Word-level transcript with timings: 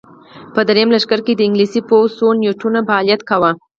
په 0.53 0.61
درېیم 0.69 0.89
لښکر 0.95 1.19
کې 1.25 1.33
د 1.35 1.41
انګلیسي 1.47 1.81
پوځ 1.89 2.07
څو 2.17 2.25
یونیټونو 2.29 2.79
فعالیت 2.87 3.21
کاوه. 3.29 3.51